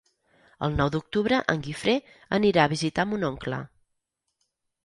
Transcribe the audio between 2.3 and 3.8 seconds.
anirà a visitar mon oncle.